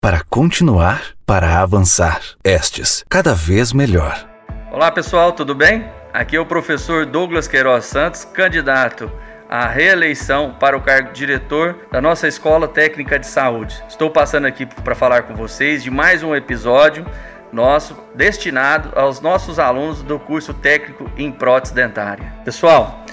para 0.00 0.22
continuar, 0.30 1.02
para 1.26 1.60
avançar. 1.60 2.20
Estes, 2.44 3.04
cada 3.08 3.34
vez 3.34 3.72
melhor. 3.72 4.28
Olá 4.70 4.92
pessoal, 4.92 5.32
tudo 5.32 5.56
bem? 5.56 5.90
Aqui 6.14 6.36
é 6.36 6.40
o 6.40 6.46
professor 6.46 7.04
Douglas 7.04 7.48
Queiroz 7.48 7.84
Santos, 7.86 8.24
candidato 8.24 9.10
à 9.50 9.66
reeleição 9.66 10.54
para 10.60 10.76
o 10.76 10.80
cargo 10.80 11.12
de 11.12 11.18
diretor 11.18 11.76
da 11.90 12.00
nossa 12.00 12.28
Escola 12.28 12.68
Técnica 12.68 13.18
de 13.18 13.26
Saúde. 13.26 13.82
Estou 13.88 14.08
passando 14.08 14.46
aqui 14.46 14.66
para 14.66 14.94
falar 14.94 15.22
com 15.22 15.34
vocês 15.34 15.82
de 15.82 15.90
mais 15.90 16.22
um 16.22 16.32
episódio 16.32 17.04
nosso 17.52 17.96
destinado 18.14 18.92
aos 18.94 19.20
nossos 19.20 19.58
alunos 19.58 20.02
do 20.02 20.16
curso 20.20 20.54
técnico 20.54 21.10
em 21.16 21.32
prótese 21.32 21.74
dentária. 21.74 22.32
Pessoal, 22.44 23.04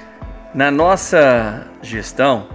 na 0.53 0.69
nossa 0.69 1.65
gestão, 1.81 2.47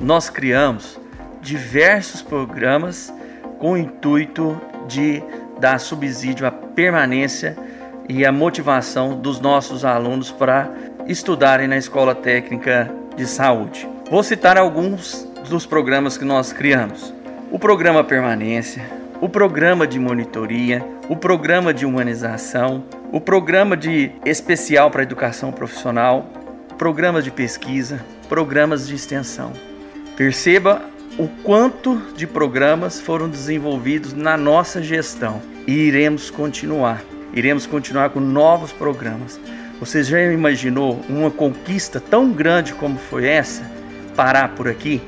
nós 0.00 0.30
criamos 0.30 0.98
diversos 1.42 2.22
programas 2.22 3.12
com 3.58 3.72
o 3.72 3.76
intuito 3.76 4.60
de 4.86 5.22
dar 5.60 5.78
subsídio 5.78 6.46
à 6.46 6.50
permanência 6.50 7.56
e 8.08 8.24
à 8.24 8.30
motivação 8.30 9.18
dos 9.18 9.40
nossos 9.40 9.84
alunos 9.84 10.30
para 10.30 10.70
estudarem 11.06 11.66
na 11.66 11.76
Escola 11.76 12.14
Técnica 12.14 12.90
de 13.16 13.26
Saúde. 13.26 13.88
Vou 14.10 14.22
citar 14.22 14.56
alguns 14.56 15.26
dos 15.48 15.66
programas 15.66 16.16
que 16.16 16.24
nós 16.24 16.52
criamos: 16.52 17.12
o 17.50 17.58
programa 17.58 18.04
Permanência, 18.04 18.84
o 19.20 19.28
programa 19.28 19.86
de 19.86 19.98
monitoria, 19.98 20.84
o 21.08 21.16
programa 21.16 21.72
de 21.72 21.86
humanização, 21.86 22.84
o 23.12 23.20
programa 23.20 23.76
de 23.76 24.12
especial 24.24 24.90
para 24.90 25.02
educação 25.02 25.50
profissional, 25.50 26.26
programas 26.76 27.24
de 27.24 27.30
pesquisa, 27.30 28.04
programas 28.28 28.86
de 28.86 28.94
extensão. 28.94 29.52
Perceba 30.16 30.82
o 31.18 31.28
quanto 31.42 31.96
de 32.14 32.26
programas 32.26 33.00
foram 33.00 33.28
desenvolvidos 33.28 34.12
na 34.12 34.36
nossa 34.36 34.82
gestão 34.82 35.40
e 35.66 35.72
iremos 35.72 36.30
continuar. 36.30 37.02
Iremos 37.32 37.66
continuar 37.66 38.10
com 38.10 38.20
novos 38.20 38.70
programas. 38.70 39.40
Você 39.80 40.02
já 40.02 40.20
imaginou 40.32 41.00
uma 41.08 41.30
conquista 41.30 42.00
tão 42.00 42.32
grande 42.32 42.74
como 42.74 42.98
foi 42.98 43.26
essa? 43.26 43.62
Parar 44.14 44.50
por 44.50 44.68
aqui? 44.68 45.00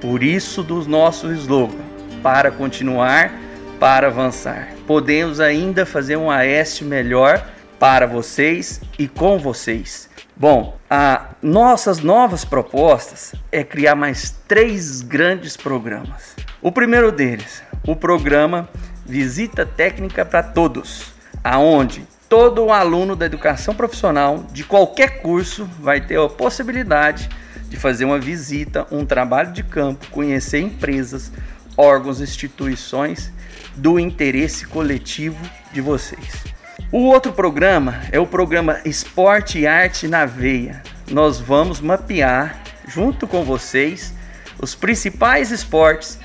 Por 0.00 0.22
isso 0.22 0.62
do 0.62 0.84
nosso 0.84 1.32
slogan: 1.32 1.84
para 2.22 2.50
continuar, 2.50 3.32
para 3.78 4.08
avançar. 4.08 4.70
Podemos 4.86 5.38
ainda 5.40 5.86
fazer 5.86 6.16
um 6.16 6.30
AES 6.30 6.80
melhor 6.80 7.44
para 7.78 8.06
vocês 8.06 8.80
e 8.98 9.06
com 9.06 9.38
vocês. 9.38 10.08
Bom, 10.36 10.76
a 10.88 11.30
nossas 11.42 12.00
novas 12.00 12.44
propostas 12.44 13.34
é 13.50 13.64
criar 13.64 13.94
mais 13.94 14.34
três 14.46 15.02
grandes 15.02 15.56
programas. 15.56 16.36
O 16.60 16.70
primeiro 16.70 17.10
deles, 17.10 17.62
o 17.86 17.96
programa 17.96 18.68
Visita 19.04 19.64
Técnica 19.64 20.24
para 20.24 20.42
Todos, 20.42 21.12
aonde 21.42 22.06
todo 22.28 22.70
aluno 22.70 23.14
da 23.14 23.26
educação 23.26 23.74
profissional 23.74 24.44
de 24.52 24.64
qualquer 24.64 25.22
curso 25.22 25.68
vai 25.78 26.00
ter 26.00 26.18
a 26.18 26.28
possibilidade 26.28 27.28
de 27.68 27.76
fazer 27.76 28.04
uma 28.04 28.18
visita, 28.18 28.86
um 28.90 29.04
trabalho 29.04 29.52
de 29.52 29.62
campo, 29.62 30.06
conhecer 30.10 30.60
empresas, 30.60 31.32
órgãos, 31.76 32.20
instituições 32.20 33.32
do 33.76 33.98
interesse 33.98 34.66
coletivo 34.66 35.38
de 35.72 35.80
vocês. 35.80 36.55
O 36.92 36.98
outro 36.98 37.32
programa 37.32 38.00
é 38.12 38.20
o 38.20 38.26
programa 38.26 38.78
Esporte 38.84 39.58
e 39.58 39.66
Arte 39.66 40.06
na 40.06 40.24
Veia. 40.24 40.84
Nós 41.10 41.40
vamos 41.40 41.80
mapear, 41.80 42.62
junto 42.86 43.26
com 43.26 43.42
vocês, 43.42 44.14
os 44.62 44.76
principais 44.76 45.50
esportes, 45.50 46.16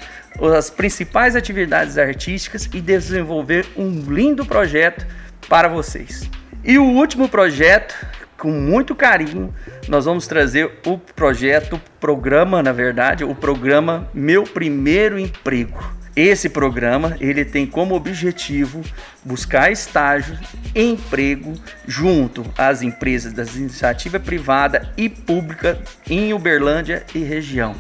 as 0.55 0.69
principais 0.69 1.35
atividades 1.35 1.97
artísticas 1.97 2.69
e 2.71 2.79
desenvolver 2.79 3.65
um 3.75 4.01
lindo 4.01 4.45
projeto 4.45 5.07
para 5.49 5.67
vocês. 5.67 6.29
E 6.63 6.77
o 6.77 6.85
último 6.85 7.27
projeto, 7.27 7.95
com 8.37 8.51
muito 8.51 8.93
carinho, 8.93 9.51
nós 9.87 10.05
vamos 10.05 10.27
trazer 10.27 10.79
o 10.85 10.95
projeto, 10.99 11.77
o 11.77 11.81
programa, 11.99 12.61
na 12.61 12.71
verdade, 12.71 13.23
o 13.23 13.33
programa 13.33 14.07
Meu 14.13 14.43
Primeiro 14.43 15.17
Emprego. 15.17 16.00
Esse 16.15 16.49
programa 16.49 17.15
ele 17.21 17.45
tem 17.45 17.65
como 17.65 17.95
objetivo 17.95 18.81
buscar 19.23 19.71
estágio, 19.71 20.37
emprego 20.75 21.53
junto 21.87 22.45
às 22.57 22.81
empresas 22.81 23.31
da 23.31 23.43
iniciativa 23.43 24.19
privada 24.19 24.91
e 24.97 25.07
pública 25.07 25.79
em 26.09 26.33
Uberlândia 26.33 27.05
e 27.15 27.19
região. 27.19 27.75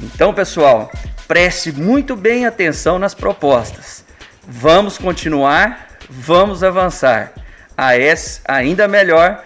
Então, 0.00 0.32
pessoal, 0.32 0.92
preste 1.26 1.72
muito 1.72 2.14
bem 2.14 2.46
atenção 2.46 2.98
nas 2.98 3.14
propostas. 3.14 4.04
Vamos 4.46 4.96
continuar, 4.96 5.88
vamos 6.08 6.62
avançar. 6.62 7.32
A 7.76 7.96
S 7.96 8.40
ainda 8.44 8.86
melhor. 8.86 9.42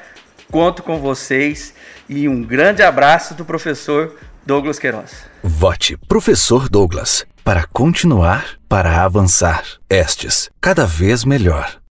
Conto 0.51 0.83
com 0.83 0.99
vocês 0.99 1.75
e 2.09 2.29
um 2.29 2.43
grande 2.43 2.83
abraço 2.83 3.35
do 3.35 3.45
professor 3.45 4.17
Douglas 4.47 4.79
Queiroz. 4.79 5.25
Vote 5.43 5.97
Professor 6.07 6.69
Douglas 6.69 7.27
para 7.43 7.65
continuar, 7.65 8.59
para 8.69 9.05
avançar. 9.05 9.65
Estes, 9.91 10.51
cada 10.61 10.87
vez 10.87 11.25
melhor. 11.25 11.81